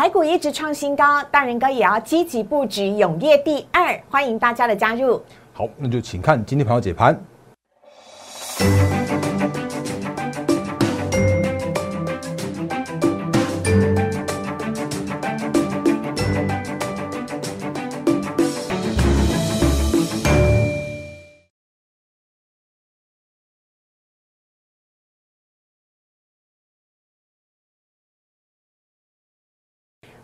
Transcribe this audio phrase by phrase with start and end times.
[0.00, 5.22] 台股一直创新高，大人哥也要积极布局永业第二，欢迎大家的加入。
[5.52, 7.14] 好，那就请看今天朋友解盘。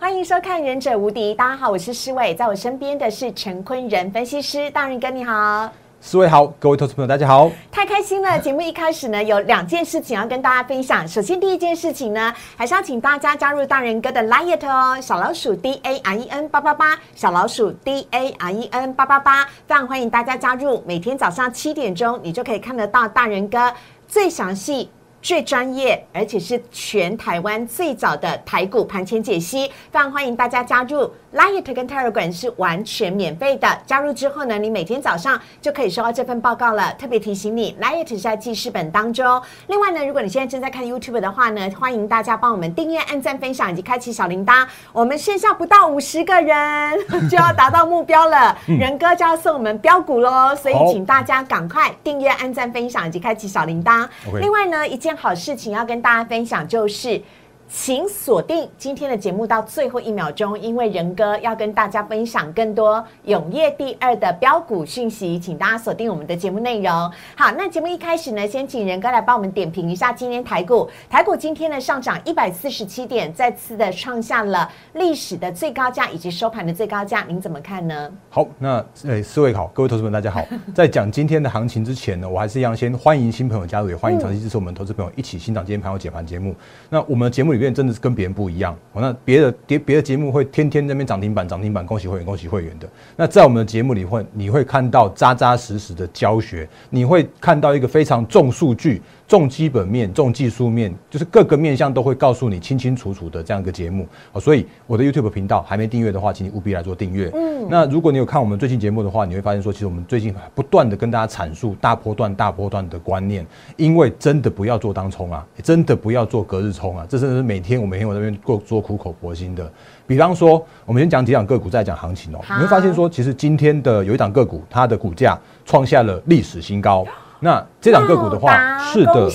[0.07, 5.69] 欢迎收看《忍者无敌》，大家好，我是施伟，在我身边的是陈坤仁分析师，大人哥你好，
[6.01, 8.39] 四位好，各位投资朋友大家好，太开心了！
[8.39, 11.07] 节目一开始呢，有两件事情要跟大家分享。
[11.09, 20.81] 首先第一件事情呢，还是要请大家加入大人哥的 Liet 哦，小老鼠 D A R E N 八八八，小老鼠 D A R E N 八八八，非常欢迎大家加入。
[20.87, 23.75] 每天早上七点钟，你就可以看得到大人哥
[24.07, 24.89] 最详细。
[25.27, 31.13] 最专业，而且是全台湾最早的台股盘前解析，非常欢迎大家加入。
[31.37, 36.91] Light 跟 Telegram 是完全免费的，加入之后呢，你每天早上就可以收到这份报告了。
[36.95, 39.43] 特别提醒你，Light 是在记事本当中。
[39.67, 44.67] 另外呢，如果你现在正在看 YouTube 的话呢，欢迎大家帮我们订阅、按赞、分享以及开启小铃铛。
[44.95, 46.99] 我们剩下不到五十个人
[47.29, 54.09] 就要达到目标了，仁哥就要送我们标股喽，所以请大家赶快订阅、按赞、分享以及开启小铃铛。
[54.41, 57.21] 另外呢，一件好事情要跟大家分享就是。
[57.69, 66.93] 请锁定今天的节目到最后一秒钟，因为仁哥要跟大家分享更多永业第二的标股讯息，请大家锁定我们的节目内容。
[67.35, 70.89] 好，那节目一开始呢，先请仁哥来帮我们点评一下今天台股。
[71.11, 78.13] 台股今天呢上涨一百四十七点，再次的创下了历史的最高价以及收盘的最高价，您怎么看呢？
[78.31, 80.47] 好，那呃，四位好，各位投资们大家好。
[80.73, 86.55] 在讲今天的行情之前呢，我还是一样先欢迎新朋友加入，也欢迎长期支持我们投资朋友一起欣赏今天盘后解盘节目。
[86.89, 92.89] 那我们的节目里面真的是跟别人不一样，那别的别别的节目会天天那边涨停板涨停板，恭喜会员恭喜会员的。
[93.17, 99.01] 那在我们的节目里会你会看到扎扎实实的教学，你会看到一个非常重数据。
[99.29, 104.39] 重基本面、重技术面，就是各个面向都会告诉你清清楚楚的这样一个节目好。
[104.39, 107.31] 所以我的 YouTube 频道还没订阅的话，请你务必来做订阅。
[107.35, 113.45] 嗯，那如果你有看我们最近节目的话，你会发现说，其实我们最近不断的跟大家阐述大波段、大波段的观念，
[113.77, 119.69] 因为真的不要做当冲啊，真的不要做隔日冲啊，这真的是每天我每天我那边做做苦口婆心的。
[120.07, 122.39] 比方说，我们先讲几档个股，再讲行情哦。
[122.49, 127.05] 你会发现说，其实今天的有一档个股，它的股价创下了历史新高。
[127.47, 129.31] 那这档个股的话，是的，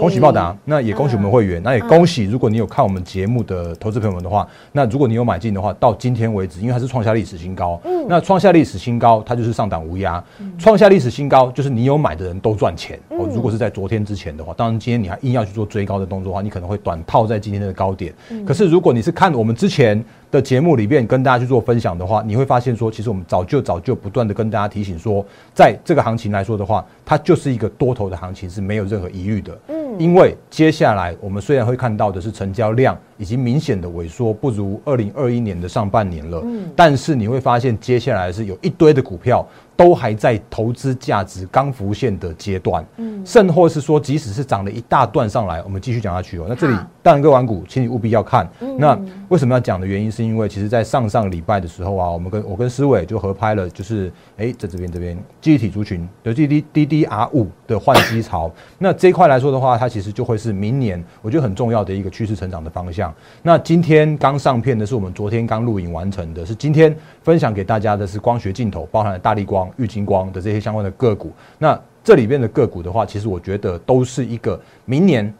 [0.00, 0.52] 恭喜报答。
[0.64, 10.20] 那也恭喜我们会员，那也恭喜如果你有看我们节目的投资朋友们的话，那如果你有买进的话，到今天为止，因为它是创下历史新高，嗯，那创下历史新高，它就是上档无压，
[10.58, 12.98] 创下历史新高，就是你有买的人都赚钱。
[13.10, 18.12] 哦，如果是在昨天之前的话，当然今天你还硬要去做追高的动作的话，你可能会短套在今天的高点。
[18.44, 20.04] 可是如果你是看我们之前。
[20.36, 25.24] 的节目里面跟大家去做分享的话，你会发现说，其实我们早就早就不断的跟大家提醒说，
[25.54, 29.58] 在这个行情来说的话，它就是一个多头的行情，是没有任何疑虑的。
[29.68, 36.42] 嗯，因为接下来我们虽然会看到的是成交量已经明显的萎缩，不如二零二一年的上半年了。
[36.44, 39.46] 嗯，但是你会发现接下来是有一堆的股票。
[39.76, 46.46] 都还在投资价值刚浮现的阶段，嗯，甚或是说，即使是涨了一大段上来，我们继续讲下去哦。
[46.48, 48.48] 那这里大然哥玩股，请你务必要看。
[48.78, 48.98] 那
[49.28, 58.50] 为什么要讲的原因，是因为其实，在上上礼拜的时候啊，我们跟我跟思伟就合拍了，就是哎，在这边这边记忆体族群的 D D D D R 五的换机潮。
[58.78, 63.14] 那这一块来说的话，它其实就会是明年我觉得很重要的一个趋势成长的方向。
[63.42, 69.65] 那今天刚上片的是我们昨天刚录影完成的，是今天分享给大家的是光学镜头，包含了大力光。
[69.76, 75.32] 玉金光的这些相关的个股，那这里边的个股的话，其实我觉得都是一个明年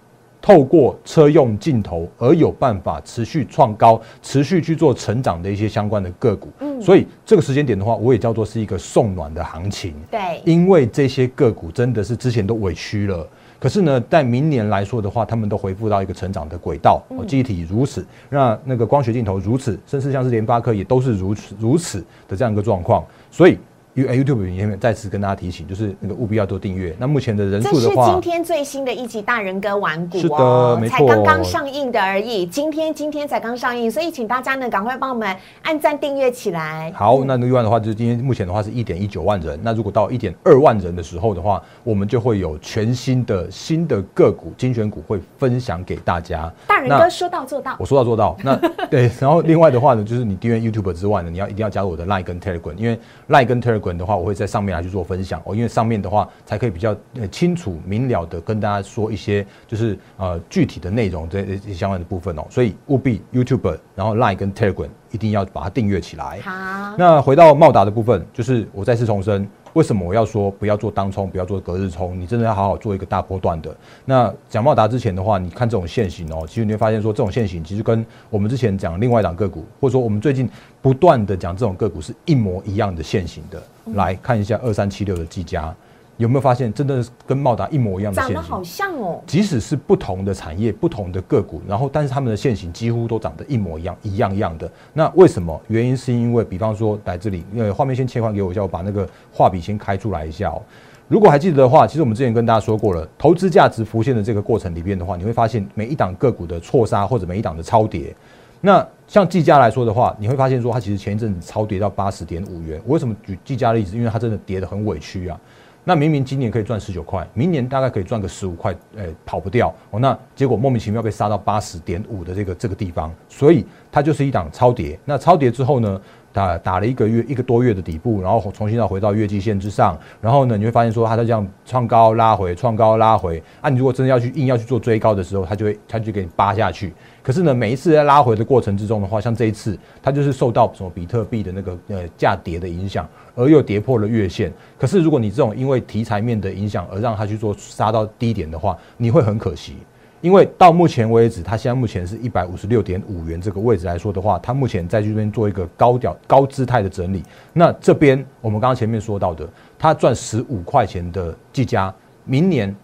[0.42, 6.48] 透过车用镜头而有办法持续创高、持续去做成长的一些相关的个股。
[6.60, 9.94] 嗯，所以这个时间点的话，我也叫做是一个送暖的行情。
[10.10, 13.26] 对，因为这些个股真的是之前都委屈了，
[13.58, 17.02] 可是呢，在明年来说的话，他们都恢复到一个成长的轨道。
[17.08, 23.58] 哦，记忆体如此，那那个光学镜头如此，甚至像是联发科也都是如此如此的这样一个状况，所以。
[24.04, 26.94] YouTube 影片再次跟大家提醒，就是那个务必要多订阅。
[26.98, 32.44] 那目前的人数的话，这是今天最新的一集大人哥玩股，是的，没错，才刚刚上映的而已。
[32.44, 36.92] 今天今天才刚上映，所以请大家呢赶快帮我们按赞订阅起来。
[36.94, 39.58] 好，那另外的话就是今天目前的话是一点一九万人。
[39.62, 46.52] 那如果到一点二万人的时候的话，我们就会有全新的新的个股精选股会分享给大家。
[46.66, 48.36] 大人哥说到做到，我说到做到。
[48.44, 48.54] 那
[48.90, 52.98] 对，然后另外的话呢，就是你订阅 YouTube 之外呢，你要一定要加入我的 Line 跟 Telegram，因为
[53.30, 53.85] Line 跟 Telegram。
[53.86, 66.40] Telegram 的话，我会在上面来去做分享哦，因为上面的话才可以比较呃清楚明了的跟大家说一些就是呃具体的内容这这相关的部分哦，所以务必 YouTube 然后 Line 跟 Telegram 一定要把它订阅起来。
[66.40, 72.18] 好，那回到茂达的部分，就是我再次重申，为什么我要说不要做当冲，不要做隔日冲？
[72.18, 73.76] 你真的要好好做一个大波段的。
[74.06, 80.48] 那讲茂达之前的话，你看这种线型哦，其实你会发现说，这种线型其实跟我们之前讲另外一档个股，或者说我们最近
[80.80, 83.62] 不断的讲这种个股是一模一样的线型的。
[83.92, 85.74] 来看一下二三七六的技嘉。
[86.16, 88.12] 有没有发现，真的是跟茂达一模一样？
[88.12, 89.20] 长得好像哦。
[89.26, 94.70] 即使是不同的产业、不同的个股，然后但是他们的线型几乎都长得一模一样，一样一样的。
[94.92, 95.60] 那为什么？
[95.68, 100.62] 原因是因为，比方说来这里，因为画面先切换给我一下，我把那个画笔先开出来一下哦。
[101.08, 108.14] 如果还记得的话，其实我们之前跟大家说过了，投资价值浮现的这个过程里边的话，你会发现每一档个股的错杀或者每一档的超跌。
[108.60, 112.80] 那像技嘉来说的话，你会发现说它其实前一阵子超跌到八十点五元。
[112.86, 113.96] 我为什么举技嘉的例子？
[113.96, 115.38] 因为它真的跌得很委屈啊。
[115.88, 120.00] 那明明今年可以赚十九块，明年大概可以赚个十五块，诶，跑不掉哦。
[120.00, 124.98] 那结果莫名其妙被杀到八十点五的这个这个地方，所以它就是一档超跌。
[125.04, 126.00] 那超跌之后呢？
[126.36, 133.42] 打打了一个月一个多月的底部，然后重新要回到月季线之上，然后呢，你会发现说它在这样创高拉回，创高拉回。
[133.62, 136.92] 啊，你如果真的要去硬要去做追高的时候，它就会它就给你扒下去。
[137.22, 144.52] 可是呢，每一次在拉回的过程之中的话，像这一次，它就是受到什么比特币的那个呃价跌的影响，而又跌破了月线。
[144.78, 149.78] 可是如果你这种因为题材面的影响而让它去做杀到低点的话，你会很可惜。
[150.22, 157.22] 因为到目前为止，它现在目前是一百五十六点五元这个位置来说的话，它目前在这边做一个高调高姿态的整理。
[157.52, 159.48] 那这边我们刚刚前面说到的，
[159.78, 162.74] 它赚十五块钱的计价，明年，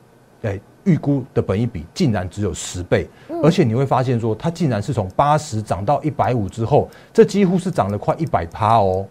[0.42, 3.08] 诶预估的本益比竟然只有十倍，
[3.42, 9.06] 而且你会发现说，它竟然是从八十涨到一百五之后，这几乎是涨了快一百趴哦。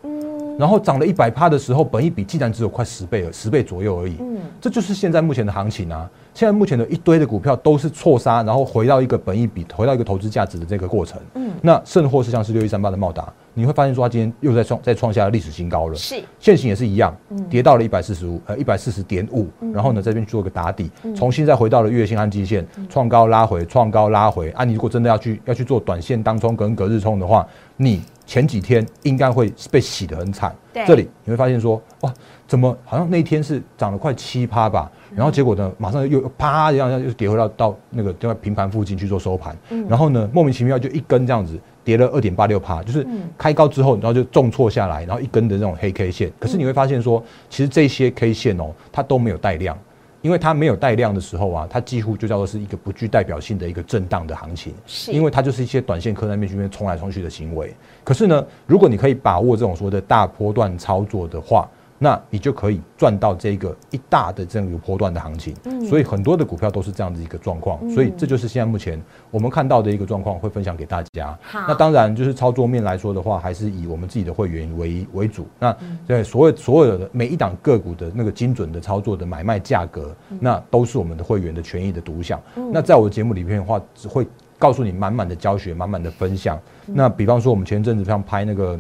[0.58, 4.16] 然后涨了一百趴的时候，本一比竟然只有快十倍了，十倍左右而已。
[4.20, 6.10] 嗯，这就是现在目前的行情啊。
[6.34, 11.20] 现在目前的一堆的股票都是错杀，然后回到一个本一比，回到一个投资价值的这个过程。
[11.36, 15.96] 嗯，那甚或是像是六一三八的茂达，你会发现说它今天又在创再创下历史新高了。
[15.96, 17.14] 是，现行也是一样，
[17.50, 24.50] 跌到了一百四十五，呃一百四十点五，然后呢这边做个打底，重新再回到了月线和季线，创高拉回，创高拉回。
[24.52, 27.46] 啊，你如果真的要去要去做短线当冲跟隔日冲的话，
[27.76, 28.02] 你
[28.32, 30.56] 前几天应该会被洗得很惨。
[30.88, 32.14] 这里你会发现说，哇，
[32.48, 34.90] 怎么好像那一天是涨了快七趴吧？
[35.14, 39.54] 然后结果呢，马上又啪一样，又跌回到到那个在平盘附近去做收盘。
[39.86, 43.06] 然后呢，莫名其妙就一根这样子跌了二点八六趴，就是
[43.38, 46.32] 开高之后，然后就重挫下来，然后一根的这种黑 K 线。
[46.40, 49.78] 可是你会发现说，其实这些 K 线哦，它都没有带量，
[50.22, 54.74] 因为它没有带量的时候啊，它几乎就叫做是一个不具代表性的一个震荡的行情。
[54.86, 57.74] 是，因为它就是一些短线客在面去冲来冲去的行为。
[58.04, 61.68] 可是呢，如果你可以把握这种所谓的大波段操作的话，
[62.04, 65.56] 那你就可以赚到这个一大的这样一个波段的行情，
[65.88, 69.00] 所以很多的股票都是这样的一个状况，所以这就是现在目前
[69.30, 71.38] 我们看到的一个状况，会分享给大家。
[71.54, 75.46] 那当然就是操作面来说的话，还是以我们自己的会员为为主。
[75.60, 75.78] 那
[76.08, 82.42] 对所有所有的每一档个股的那个精准的操作的买卖价格，那都是我们的会员的权益的独享。
[82.74, 84.26] 那在我的节目里面的话，只会
[84.58, 86.60] 告诉你满满的教学，满满的分享。
[86.88, 88.80] 那比方说我们前阵子像拍那个，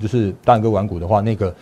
[0.00, 1.54] 就是大哥玩股的话，那个。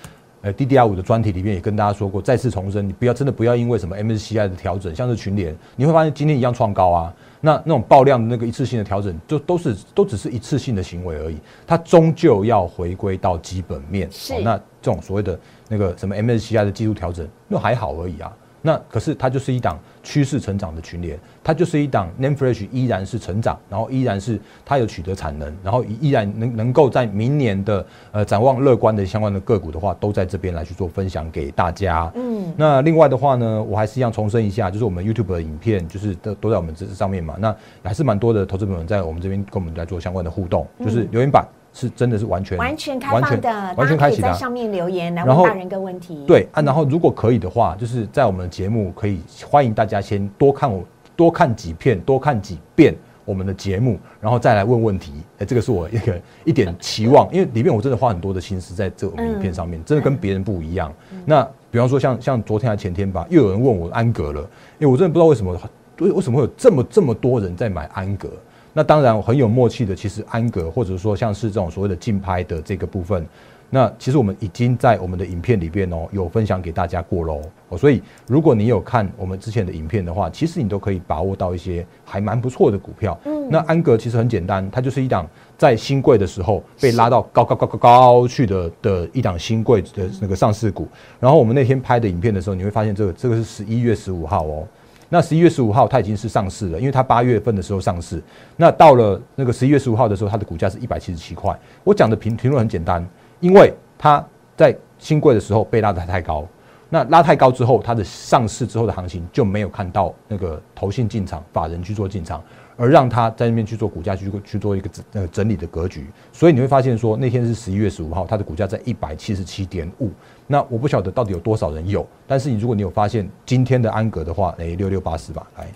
[0.43, 7.15] 呃，DDR 五的专题里面也跟大家说过，再次重申，你不要真的不要因为什么 MSCI 的调整，像是群联，你会发现今天一样创高啊。
[7.43, 14.09] 那那种爆量的那个一次性的调整，就都是都只是一次性的行为而已，它终究要回归到基本面。
[14.11, 18.31] 是，那这种所谓的那个什么 MSCI 的技术调整，那还好而已啊。
[18.62, 32.10] 那可是它就是一档趋势成长的群联，它就是一档 Name Fresh 依然是成长，然后依然是它有取得产能，然后依然能能够在明年的呃展望乐观的相关的个股的话，都在这边来去做分享给大家。
[32.14, 41.46] 嗯，那另外的话呢，我还是一样重申一下，就是我们 YouTube 的影片就是都都在我们这上面嘛，那还是蛮多的投资朋友在我们这边跟我们来做相关的互动，就是留言板。
[41.72, 46.24] 是真的是完全完全开放的，完全开启在上面留言来问大人个问题。
[46.27, 50.84] 对啊，然后如果可以的话，就是在我们的节目可以欢迎大家先多看我
[51.15, 55.12] 多看几片，多看几遍我们的节目，然后再来问问题。
[55.39, 60.93] 哎，这个是我一个 一点期望，因为里面我真的花很多的心思在这影片上面，真的跟别人不一样。
[61.24, 64.41] 那比方说像像昨天还前天吧，又有人问我安格了，
[64.79, 65.56] 因为我真的不知道为什么
[66.00, 68.29] 为为什么会有这么这么多人在买安格。
[68.72, 73.27] 那当然很有默契的，其实安格或者说像是这种所谓的竞拍的这个部分，
[73.69, 77.41] 那其实我们已经在我们的影片里边哦，有分享给大家过喽。
[77.69, 83.19] 哦，所以如果你有看我们之前的影片的话，其实你都可以把握到一些还蛮不错的股票。
[83.24, 90.89] 嗯，那安格其实很简单，它就是一档在新贵的时候被拉到高高高高高去的的一档新贵的那个上市股。
[91.19, 94.67] 然后我们那天拍的影片的时候，你会发现这个这个是十一月十五号哦。
[95.12, 98.22] 那十一月十五号它已经是上市了，因为它八月份的时候上市。
[98.56, 101.55] 那到了那个十一月十五号的时候，它的股价是一百七十七块。
[101.84, 103.06] 我讲的评评论很简单，
[103.40, 104.24] 因为它
[104.56, 106.46] 在新贵的时候被拉得太高。
[106.88, 112.43] 那拉太高之后，它的上市之后的行情就没有看到那个投信进场、法人去做进场，
[112.81, 116.06] 而让它在那边去做股价去去做一个呃整理的格局。
[116.32, 120.10] 所以你会发现说，那天是十一月十五号，它的股价在一百七十七点五。
[120.46, 125.67] 那我不晓得到底有多少人有，但是你如果你有发现今天的安格的话，哎，六六八四吧，来，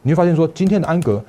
[0.00, 1.22] 你会发现说今天的安格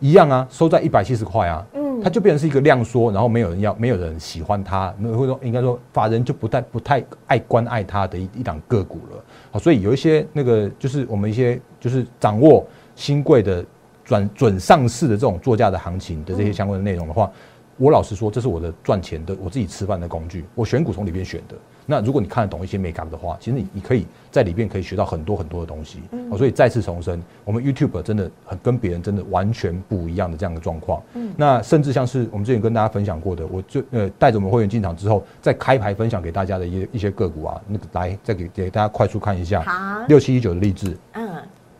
[0.00, 1.64] 一样啊，收在一百七十块啊。
[2.02, 9.24] 它就变成是一个量缩，然后没有人要，没有人喜欢它，那或者说应该说法人就不太不太爱关爱它的一一档个股了。
[9.52, 12.66] 好，所以有一些那个就是我们一些就是掌握
[12.96, 13.64] 新贵的
[14.04, 17.30] 转准上市的这种作价的行情的这些相关的内容的话，
[17.76, 21.56] 我老实说，这是我的赚钱的我自己吃饭的工具，我选股从里边选的。
[21.86, 25.98] 那如果你看得懂一些美感的话，其实你你可以在里面可以学到很多很多的东西。
[26.12, 31.02] 嗯，所以再次重申，我们 YouTube 真的很跟别人真的完全不一样的这样的状况。
[31.14, 39.60] 嗯，那甚至像是我们之前跟大家分享过的，我就呃带着我们会员进场之后，再开牌分享给大家的一些一些个股啊，那个来再给给大家快速看一下。
[39.62, 40.96] 好，六七一九的励志。
[41.12, 41.28] 嗯，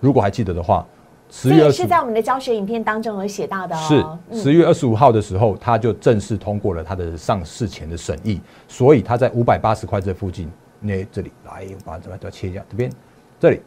[0.00, 0.84] 如果还记得的话。
[1.36, 4.18] 十月是在我们的教学影片当中有写到的哦。
[4.30, 10.48] 是十月二十五号的时候，他就正式通过了他的上市前的审议，所以他在五百八十块这附近，
[10.78, 12.88] 那这里来把这边都要切一下，这边
[13.40, 13.60] 这里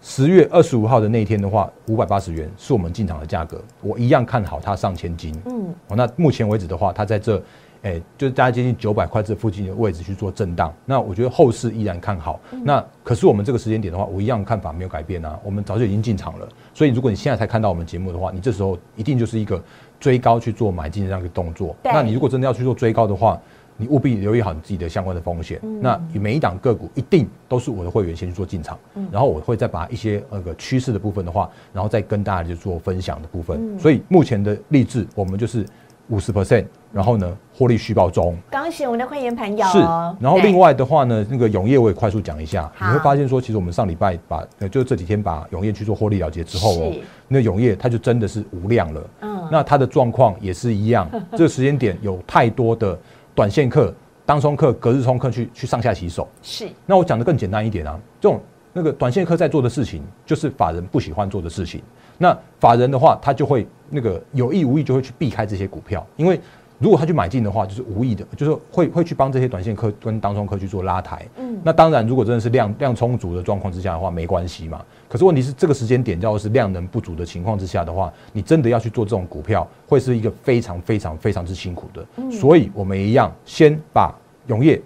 [0.00, 5.34] 十月二十五号的那一天的话，五百八十元是我们进场的价格，我一样看好它上千金。
[5.46, 7.42] 嗯，哦，那目前为止的话，它在这。
[7.82, 12.40] 哎，就是大概接近九百块这附近的位置去做震荡，那我觉得后市依然看好。
[12.64, 15.38] 那可是我们这个时间点的话，我一样看法没有改变啊。
[15.44, 19.62] 我们早就已经进场了，所以如果你现在才看到我们节目的话，你这时候一定就是一个
[20.00, 21.76] 追高去做买进的这样一个动作。
[21.84, 23.40] 那你如果真的要去做追高的话，
[23.76, 25.60] 你务必留意好你自己的相关的风险。
[25.80, 28.76] 那每一档个股一定都是我的会员先去做进场，
[29.12, 33.78] 然后我会再把一些那个趋势的部分的话，然后再跟大家去做分享的部分。
[33.78, 35.64] 所以目前的励志，我们就是。
[36.10, 38.36] 五十 percent，然后呢，获利续报中。
[38.50, 39.66] 刚写我们的会员朋友。
[39.68, 39.78] 是，
[40.20, 46.92] 然后另外的话呢，那个永业我也快速讲一下，你会发现说，其实我们上礼拜把，呃，就这几天把永业去做获利了结之后哦，
[47.28, 49.10] 那永业它就真的是无量了。
[49.20, 52.98] 嗯，那它的状况也是一样，这个时间点有太多的
[53.34, 56.26] 短线客、当冲客、隔日冲客去去上下洗手。
[56.42, 58.40] 是，那我讲的更简单一点啊，这种
[58.72, 61.82] 那个短线客在做的事情，就是法人不喜欢做的事情。
[62.20, 66.40] 那法人的话，他就会那个有意无意就会去避开这些股票，因为
[66.78, 71.26] 如果他去买进的话，就是无意的，就是会会去帮这些短线客跟当中客去做拉抬。
[71.36, 74.84] 嗯，那当然，如果真的是量量充足的状况之下的话，没关系嘛。
[75.08, 82.06] 可是问题是，这个时间点叫做是量能不足的情况之下的话，你真的要去做这种股票，会是一个非常非常非常之辛苦的。
[82.30, 84.14] 所以我们一样先把
[84.46, 84.80] 永业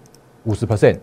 [0.44, 0.98] 五十 percent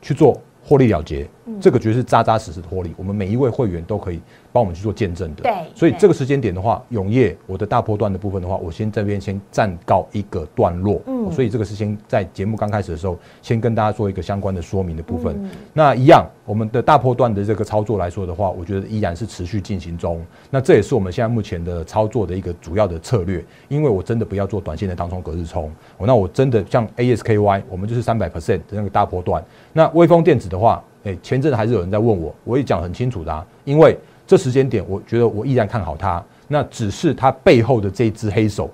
[0.00, 1.28] 去做获利了结，
[1.60, 2.92] 这个绝对是扎扎实实的获利。
[2.96, 4.20] 我们每一位会员都可以。
[4.52, 15.48] 帮我们去做见证的，对，所以这个时间点的话，永业我的大波段的部分的话，我先这边先暂告一个段落，嗯，所以这个是先在节目刚开始的时候，先跟大家做一个相关的说明的部分。
[15.72, 20.20] 那一样，我们的大波段的这个操作来说的话，我觉得依然是持续进行中。
[20.50, 29.40] 那这也是我们现在目前的操作的一个主要的策略，因为我真的不要做短线的当中隔日冲，那我真的像 ASKY，我们就是三百 percent 的那个大波段。
[29.72, 33.96] 那微风电子的话，诶，前阵还是有人在问我，我也讲很清楚的，啊，因为。
[34.26, 36.22] 这时间点，我觉得我依然看好它。
[36.46, 38.70] 那只是它背后的这一只黑手，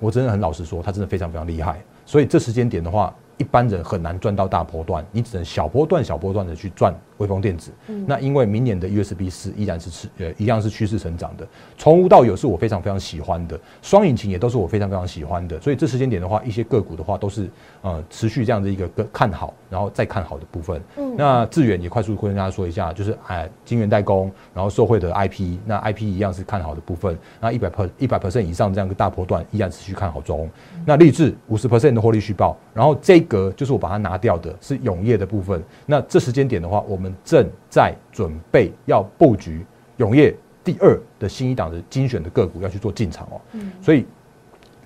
[0.00, 1.80] 我真的很老实说，它真的非常非常厉害。
[2.04, 3.14] 所以这时间点的话。
[3.36, 7.72] 一般人很难赚到大波段，你只能小波段、小波段的去赚微风电子。
[8.06, 15.60] 那因为明年的 USB 四依然是趋呃一样是趋势成长的，从无到有是我非常非常喜欢的，双引擎也都是我非常非常喜欢的。
[15.60, 17.50] 所以这时间点的话，一些个股的话都是
[17.82, 20.80] 呃持续这样的一个看好，然后再看好的部分。
[21.16, 27.18] 那致远也快速跟大家说一下，就是哎晶圆代工，然后受惠的 IP，那 IP 一样是看好的部分。
[27.40, 30.48] 那一百 per 一百 percent 以上这样一个大波段依然持续看好中。
[30.86, 33.23] 那立志五十 percent 的获利续报，然后这。
[33.24, 35.62] 格就是我把它拿掉的，是永业的部分。
[35.86, 39.66] 那这时间点的话，我们正在准备要布局
[39.96, 43.40] 永业第二的新一档的精选的个股，要去做进场哦。
[43.52, 44.06] 嗯，所以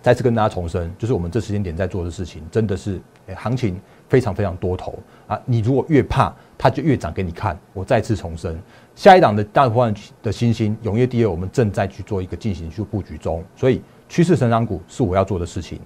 [0.00, 3.00] 再次跟大家重申，就是我们这时间点在做的事情，真的是
[3.36, 3.78] 行情
[4.08, 5.38] 非常非常多头啊！
[5.44, 7.58] 你如果越怕，它就越涨给你看。
[7.74, 8.58] 我再次重申，
[8.94, 15.78] 下一档的大部分的新兴永业第二，我们正在去做一个进行去布局中，所以趋势成长股是我要做的事情。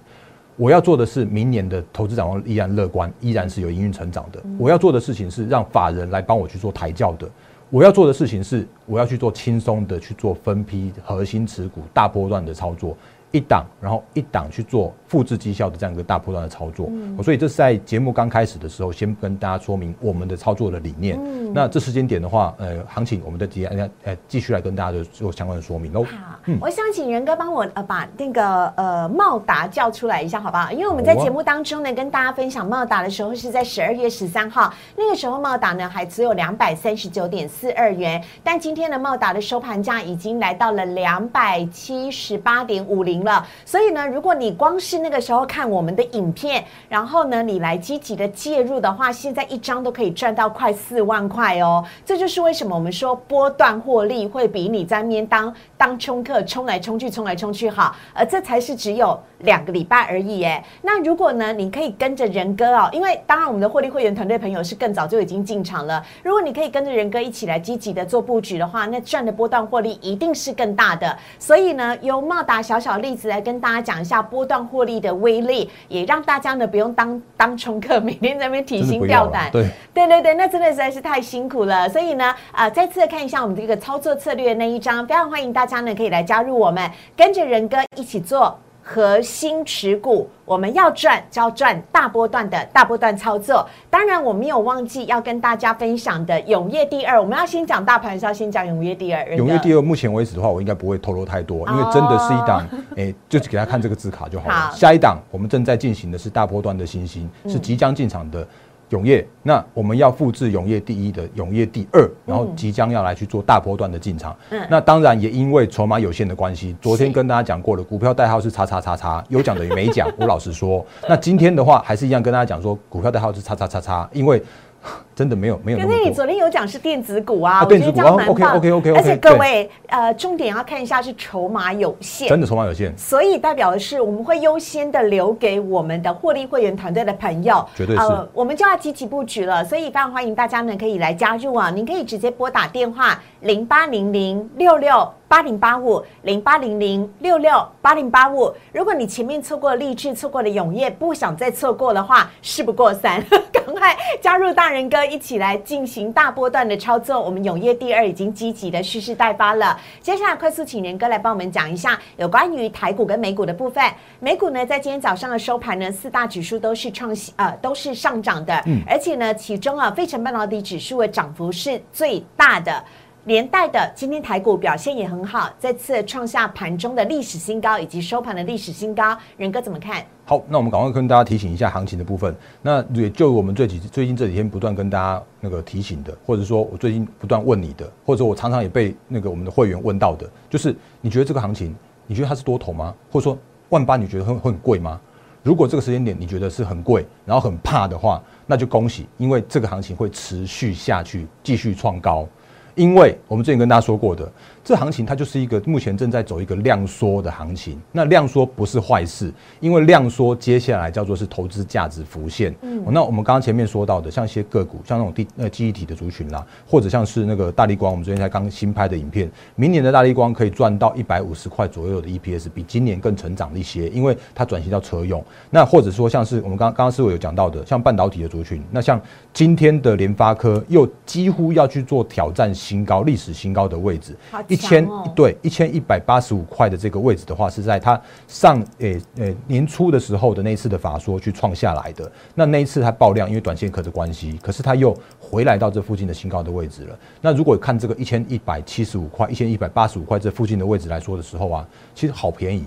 [0.55, 4.41] 我要做的是明年的投资展望依然乐观，依然是有营运成长的。
[4.57, 7.27] 我要做的事情是让法人来帮我去做抬轿的。
[7.69, 12.95] 我要做的事情是我要去做轻松的去做分批核心持股大波段的操作。
[13.33, 16.87] 一档，然后一档去做复制绩效的这样一个大波段的操作，
[17.23, 21.19] 所以这是在节目刚开始的时候，先跟大家说明我们的操作的理念。
[21.51, 26.03] 那这时间点的话，呃，行情我们的接下呃继续来跟大家做相关的说明喽。
[26.03, 30.71] 好，我想请仁哥帮我呃把那个呃茂达叫出来一下，好不好？
[30.71, 43.22] 因为我们在节目当中呢，跟大家分享茂达的时候是在十二月十三号，那个时候茂达呢还只有两百三十九点四二元，但今天的茂达的收盘价已经来到了两百七十八点五零。
[43.23, 51.83] 了，所以呢，如果你光是那个时候看我们的影片，然后呢，你来积极的介入的话，现在一张都可以赚到快四万块哦。
[52.05, 60.63] 这就是为什么我们说波段获利会比你在面当当冲客冲来冲去、冲来冲去好，而这才是只有两个礼拜而已耶。
[60.81, 66.03] 那如果呢，你可以跟着仁哥哦，因为当然我们的获利会员团队朋友是更早就已经进场了。
[66.23, 71.17] 如果你可以跟着仁哥一起来积极的做布局的话，那赚的波段获利一定是更大的。
[71.39, 79.51] 所以呢，由茂达小小例子来跟大家讲一下波段获利的威力，也让大家呢不用当当冲客，每天在那边提心吊胆。
[79.51, 81.87] 对对对对，那真的实在是太辛苦了。
[81.87, 88.57] 所以呢，啊，再次看一下我们这个操作策略那一章，非常欢迎大家呢可以来加入我们，跟着仁哥一起做。
[88.85, 93.65] 核心持股，我们要赚就要赚大波段的大波段操作。
[93.89, 97.19] 当然，我没有忘记要跟大家分享的永业第二。
[97.19, 99.35] 我们要先讲大盘，是要先讲永业第二。
[99.37, 104.71] 永业第二，目前为止的话，我应该不会透露太多，因为真的是一档，哎，就是给他看这个字卡就好了。
[104.75, 108.45] 下一档，我们正在进行的是大波段的新兴，是即将进场的。
[108.93, 114.35] 永业，那我们要复制永业第一的永业第二，然后即将要来去做大波段的进场。
[114.51, 120.07] 嗯，那当然也因为筹码有限的关系，昨天跟大家讲过了，股票代号是叉叉叉叉，有讲等于没讲。
[120.19, 124.41] 我老实说，那今天的话还是一样跟大家讲说，股票代号是叉叉叉叉，因为。
[125.15, 125.77] 真的没有没有。
[125.77, 128.91] 可是你昨天有讲是电子股啊，电子股 OK OK OK OK。
[128.95, 138.01] 而且各位呃，重点要看一下是筹码有限，真的筹码有限，所以代表的是我们会优先的留给我们的获利会员团队的朋友，绝对是。
[138.33, 145.07] 我们就要积极布局了，所以非常欢迎大家呢可以来加入啊，您可以直接拨打电话零八零零六六。
[145.33, 153.19] 八零八五零八零零六六八零八五，如果你前面错过了励志，错过了永业，不想再错过的话，事不过三，
[153.51, 157.19] 赶快加入大人哥，一起来进行大波段的操作。
[157.19, 159.75] 我们永业第二已经积极的蓄势待发了。
[160.01, 163.83] 接下来快速请仁哥来帮我们讲一下有关于台股跟美股的部分。
[164.19, 172.83] 美股呢，在今天早上的收盘呢，四大指数都是创新，呃，都是上涨的，嗯，而且呢，其中啊，费城半导体指数的涨幅是最大的。
[173.25, 179.17] 连带的，今天台股表现也很好，再次创下盘中的历史新高，以及收盘的历史新高。
[179.37, 180.05] 仁哥怎么看？
[180.25, 182.35] 好，那我们赶快跟大家提醒一下行情的部分。
[182.61, 191.73] 那也就我们最几最近这几天不断跟大家那个提醒的，或者说我最近不断问你的，或者我常常也被那个我们的会员问到的，就是你觉得这个行情，
[192.05, 192.93] 你觉得它是多头吗？
[193.09, 193.37] 或者说
[193.69, 194.99] 万八你觉得会会很贵吗？
[195.43, 202.27] 如果这个时间点你觉得是很贵，然后很怕的话，那就恭喜，因为这个行情会持续下去，继续创高。
[202.75, 204.29] 因为我们之前跟大家说过的。
[204.63, 212.55] 这行情它就是一个目前正在走一个量缩的行情，那量缩不是坏事，因为量缩接下来叫做是投资价值浮现。
[212.61, 225.21] 嗯，那我们刚刚前面说到的，像一些个股，像那种地呃记忆体的族群啦，或者像是那个大力光，我们昨天才刚新拍的影片，明年的大力光可以赚到一百五十块左右的 EPS，比今年更成长一些，因为它转型到车用。
[225.49, 229.01] 那或者说像是我们刚刚刚师傅有讲到的，像半导体的族群，那像
[229.33, 234.15] 今天的联发科又几乎要去做挑战新高、历史新高的位置。
[234.53, 242.11] 一千对一千一百八十五块的这个位置的话，是在它上诶诶年初的时候的那一次的法说去创下来的。
[242.35, 246.99] 那那一次它爆量，因为短线客的关系，可是它又回来到这附近的新高的位置了。
[247.19, 252.63] 那如果看这个一千一百七十五块、一千一百八十五块这附近的位置来说的时候啊，其实好便宜，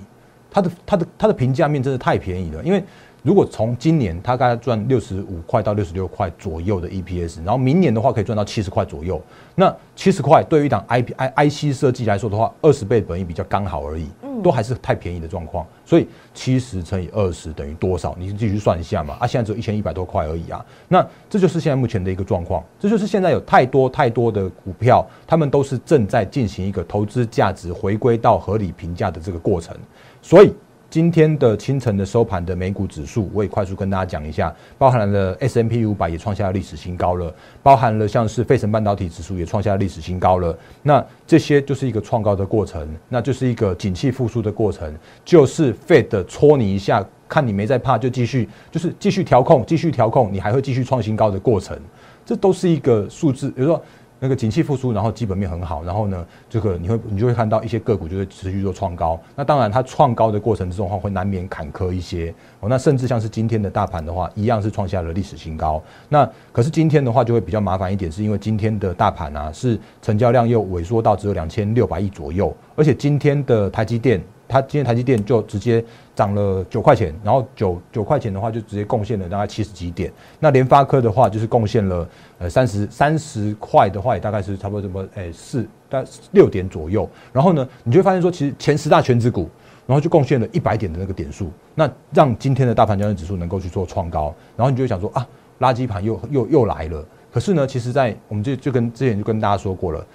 [0.50, 2.82] 它的它的它的评价面真的太便宜了，因为。
[3.26, 9.20] 如果从今年它大概赚六十五块到六十六块左右的 EPS，然后明年的话可以赚到七十块左右，
[9.56, 14.06] 那七十块对于一档 I P I I C 设计来说的话，二十倍本益比较刚好而已，
[14.44, 15.66] 都还是太便宜的状况。
[15.84, 18.14] 所以七十乘以二十等于多少？
[18.16, 19.16] 你继续算一下嘛。
[19.18, 20.64] 啊，现在只有一千一百多块而已啊。
[20.86, 29.76] 那这就是现在目前的一个状况，这就是现在有太多太多的股票，他们都是正在进行一个投资价值回归到合理评价的这个过程，
[30.22, 30.54] 所以。
[30.96, 37.30] 今天的清晨的收盘的美股指数，我也快速跟大家讲一下，包含了 S M P 五百也创下了历史新高了，
[37.62, 40.58] 包含了像是费城半导体指数也创下了历史新高了。
[40.82, 44.90] 那这些就是一个创高的过程，那就是一个景气复苏的过程，
[45.22, 51.78] 就是 Fed 戳你一下看你没在怕，就继续就是继续调控，继续调控，你还会继续创新高的过程，
[52.24, 53.82] 这都是一个数字，比如说。
[54.18, 59.20] 那个景气复苏，然后基本面很好，然后呢，这个你会你就会看到一些个股就会持续做创高。
[59.34, 62.34] 那当然，它创高的过程之中的话，会难免坎坷一些。
[62.60, 65.82] 哦，那甚至像是今天的大盘的话，一样是创下了历史新高。
[66.08, 74.22] 那可是今天的话就会比较麻烦一点，是因为今天的大盘啊，是成交量又萎缩到只有两千六百亿左右，而且今天的台积电。
[74.48, 80.12] 它今天台积电就直接涨了九块钱，然后九九块钱的话就直接贡献了大概七十几点。
[80.38, 87.08] 那联发科的话就是贡献了呃三十三十块的话也大概是差不多这么诶四大六点左右。
[87.32, 89.50] 然后呢，你就会发现说其实前十大全指股，
[89.86, 94.34] 然后就贡献了一百点的那个点数，那让今天的大盘交易指数能够去做创高。
[94.56, 95.26] 然后你就会想说啊，
[95.60, 97.04] 垃圾盘又又又来了。
[97.32, 100.06] 可是呢，其实在我们就就跟之前就跟大家说过了，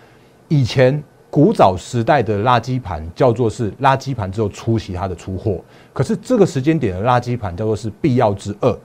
[0.47, 1.03] 以前。
[1.31, 5.61] 古早时代的垃圾盘叫做是垃圾盘之后出席它的出货，
[5.93, 8.77] 可是这个时间点的垃圾盘叫做是必要之二，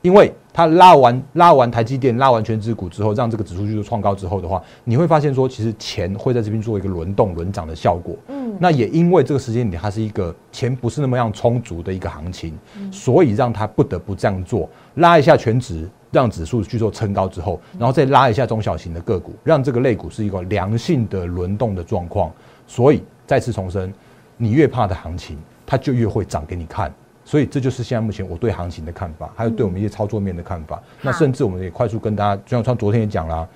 [0.00, 8.16] 因为它拉完拉完台积电拉完全指股之后，让这个指数去做创高之后的话，你会发现说其实钱会在这边做一个轮动轮涨的效果。
[8.26, 12.58] 嗯，那也因为这个时间点它是一个钱不是那么样充足的一个行情，
[12.90, 15.88] 所以让它不得不这样做，拉一下全值。
[16.12, 22.30] 让指数去做撑高之后，然后再拉一下中小型的个股，让这个类股是一个良性的轮动的状况。
[22.68, 23.92] 所以再次重申，
[24.36, 26.92] 你越怕的行情，它就越会涨给你看。
[27.24, 30.80] 所以这就是现在目前我对行情的看法，还有对我们一些操作面的看法。
[31.00, 33.48] 那甚至我们也快速跟大家，就像川昨天也讲啦，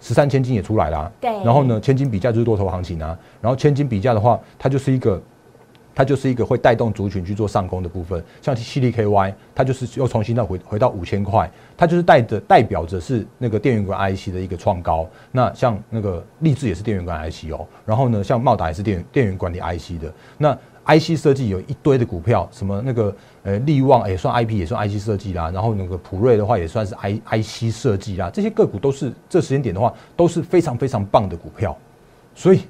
[0.00, 1.10] 十三千金也出来啦。
[1.20, 1.30] 对。
[1.44, 3.18] 然后呢，千金比价就是多头行情啊。
[3.40, 5.20] 然后千金比价的话，它就是一个。
[5.94, 15.08] 它就是一个会带动族群去做上攻的部分，像 C D K Y，它就是又重新再回回到五千块，它就是带着代表着是那个电源管 I C 的一个创高。
[15.30, 20.12] 那像那个立志也是电源管 I C 哦，然后呢，像茂达也是电源电源管理 I C 的。
[20.36, 31.76] 那 I C 设计有一堆的股票，什么那个呃利旺也算 I P 也算 I C 设计啦，然后那个普瑞的话也算是 I I C 设计啦，这些个股都是这时间点的话都是非常非常棒的股票，
[32.34, 32.62] 所以。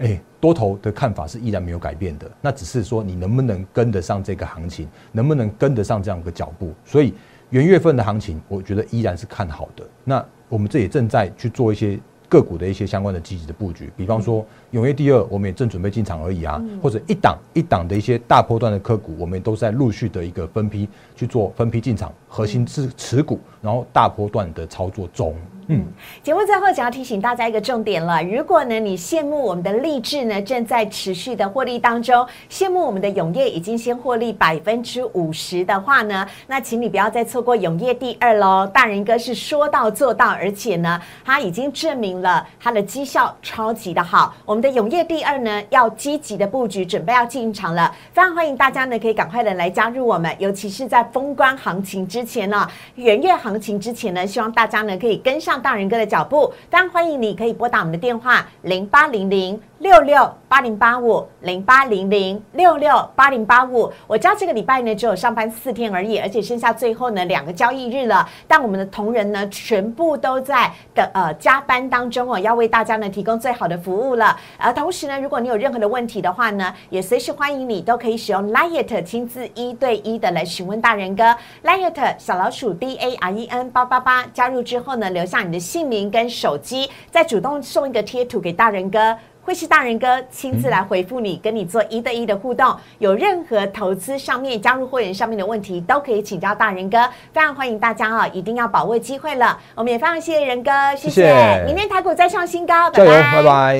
[0.00, 6.72] 哎，多头的看法是依然没有改变的，那只是说你能不能跟得上这个行情，能不能跟得上这样一个脚步。
[6.84, 7.12] 所以
[7.50, 9.84] 元月份的行情，我觉得依然是看好的。
[10.04, 11.98] 那我们这也正在去做一些
[12.28, 25.34] 个股的一些相关的积极的布局，比方说永业第二，我们也正准备进场而已啊，或者一档一档的一些大波段的科股，我们都在陆续的一个分批去做分批进场，核心是持股，然后大波段的操作中。
[25.70, 25.84] 嗯，
[26.22, 28.22] 节目最后想要提醒大家一个重点了。
[28.22, 38.66] 如果呢你羡慕我们的励志呢正在持续的获利当中，羡慕我们的永业已经先获利百分之五十的话呢，那请你不要再错过永业第二喽。
[38.72, 44.34] 大人哥是说到做到，而且呢他已经证明了他的绩效超级的好。
[44.46, 55.57] 我们的永业第二呢要积极的布局，准备要进场了，非常欢迎大家呢可以赶快的来加入我们，尤其是在封关行情之前呢，元月行情之前呢，希望大家呢可以跟上。
[55.60, 63.90] 大人哥的脚步，当然欢迎你可以拨打我们的电话零八零零六六八零八五零八零零六六八零八五。
[64.06, 74.38] 我知道这个礼拜呢只有上班四天而已，而且剩下最后呢两个交易日了，但我们的同仁呢全部都在的呃加班当中哦，要为大家呢提供最好的服务了。
[74.58, 81.34] 而同时呢，如果你有任何的问题的话呢，也随时欢迎你都可以使用 Liet 亲自一对一的来询问大人哥。
[81.64, 85.38] Liet 小老鼠 D A R E N 八八八加入之后呢，留下。
[85.38, 89.16] 你的姓名跟手机，再主动送一个贴图给大人哥，
[89.48, 92.76] 会是大人哥亲自来回复你，跟你做一对一的互动。
[92.98, 96.98] 有任何投资上面、加入会员上面的问题，都可以请教大人哥。
[97.32, 99.58] 非常欢迎大家啊，一定要把握机会了。
[99.74, 101.64] 我们也非常谢谢仁哥，谢谢。
[101.64, 103.74] 明天台股再创新高，加油，拜拜。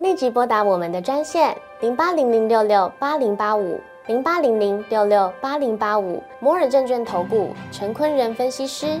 [0.00, 3.80] 立即拨打我们的专线零八零零六六八零八五。
[4.08, 9.00] 零八零零六六八零八五摩尔证券投顾陈坤仁分析师，